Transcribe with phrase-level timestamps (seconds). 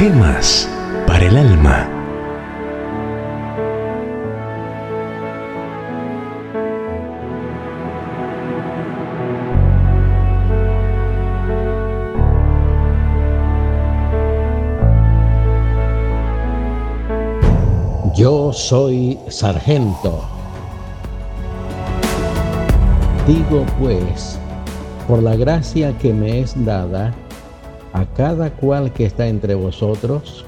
[0.00, 0.66] Gemas
[1.06, 1.86] para el alma.
[18.16, 20.24] Yo soy sargento.
[23.26, 24.38] Digo pues,
[25.06, 27.12] por la gracia que me es dada,
[27.92, 30.44] a cada cual que está entre vosotros,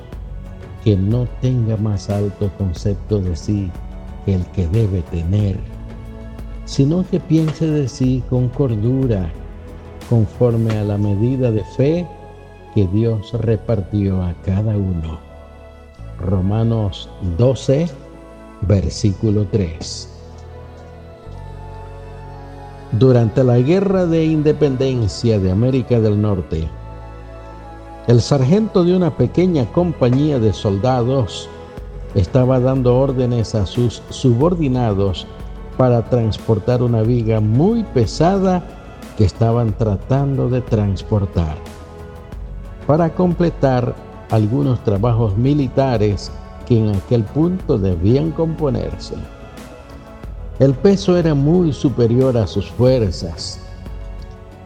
[0.85, 3.71] que no tenga más alto concepto de sí
[4.25, 5.57] que el que debe tener,
[6.65, 9.31] sino que piense de sí con cordura,
[10.09, 12.07] conforme a la medida de fe
[12.75, 15.19] que Dios repartió a cada uno.
[16.19, 17.87] Romanos 12,
[18.63, 20.09] versículo 3.
[22.93, 26.69] Durante la Guerra de Independencia de América del Norte,
[28.09, 31.49] el sargento de una pequeña compañía de soldados
[32.17, 35.27] estaba dando órdenes a sus subordinados
[35.79, 38.63] para transportar una viga muy pesada
[39.17, 41.57] que estaban tratando de transportar.
[42.89, 43.95] Para completar
[44.31, 46.33] algunos trabajos militares
[46.67, 49.15] que en aquel punto debían componerse.
[50.59, 53.62] El peso era muy superior a sus fuerzas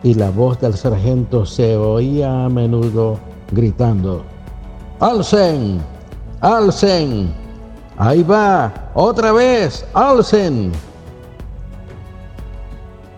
[0.02, 3.18] y la voz del sargento se oía a menudo
[3.52, 4.22] gritando,
[5.00, 5.80] ¡Alcen!
[6.40, 7.46] ¡Alcen!
[7.98, 10.70] Ahí va, otra vez, alcen.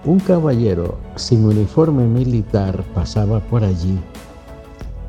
[0.05, 3.99] Un caballero sin uniforme militar pasaba por allí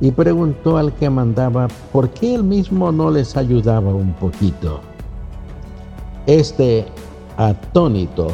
[0.01, 4.79] y preguntó al que mandaba por qué él mismo no les ayudaba un poquito.
[6.25, 6.85] Este,
[7.37, 8.27] atónito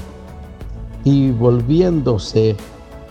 [1.04, 2.56] y volviéndose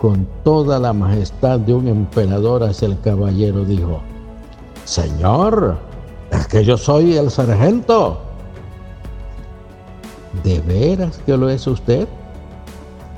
[0.05, 4.01] con toda la majestad de un emperador hacia el caballero, dijo,
[4.83, 5.77] Señor,
[6.29, 8.19] es que yo soy el sargento.
[10.43, 12.07] ¿De veras que lo es usted?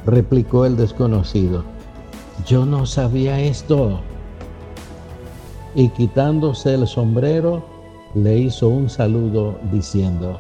[0.05, 1.65] replicó el desconocido.
[2.45, 3.99] Yo no sabía esto.
[5.75, 7.65] Y quitándose el sombrero,
[8.15, 10.39] le hizo un saludo diciendo,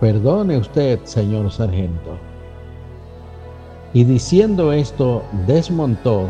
[0.00, 2.31] Perdone usted, señor sargento
[3.94, 6.28] y diciendo esto, desmontó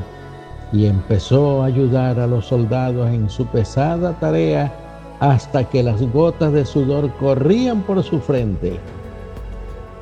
[0.72, 4.72] y empezó a ayudar a los soldados en su pesada tarea
[5.20, 8.80] hasta que las gotas de sudor corrían por su frente.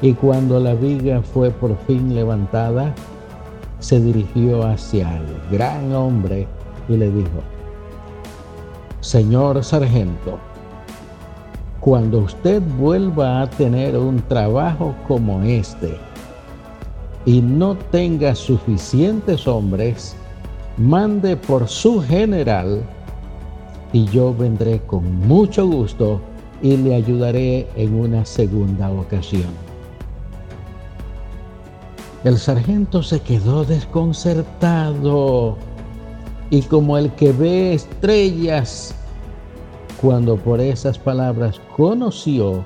[0.00, 2.94] Y cuando la viga fue por fin levantada,
[3.80, 6.46] se dirigió hacia el gran hombre
[6.88, 7.42] y le dijo,
[9.00, 10.38] Señor sargento,
[11.80, 15.98] cuando usted vuelva a tener un trabajo como este,
[17.26, 20.16] y no tenga suficientes hombres,
[20.76, 22.82] mande por su general
[23.92, 26.20] y yo vendré con mucho gusto
[26.62, 29.50] y le ayudaré en una segunda ocasión.
[32.24, 35.56] El sargento se quedó desconcertado
[36.50, 38.94] y como el que ve estrellas,
[40.00, 42.64] cuando por esas palabras conoció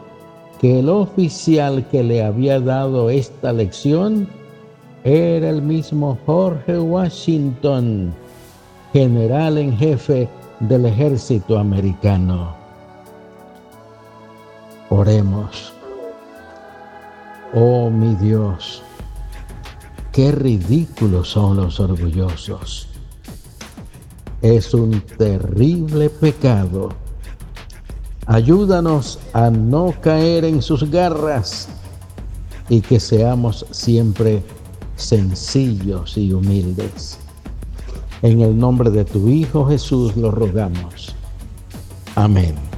[0.61, 4.29] que el oficial que le había dado esta lección
[5.05, 8.15] era el mismo Jorge Washington,
[8.95, 10.27] general en jefe
[10.61, 12.55] del ejército americano.
[14.89, 15.75] Oremos.
[17.53, 18.83] Oh mi Dios,
[20.11, 22.89] qué ridículos son los orgullosos.
[24.41, 26.89] Es un terrible pecado.
[28.27, 31.69] Ayúdanos a no caer en sus garras
[32.71, 34.43] y que seamos siempre
[34.97, 37.19] sencillos y humildes.
[38.23, 41.15] En el nombre de tu Hijo Jesús lo rogamos.
[42.15, 42.74] Amén.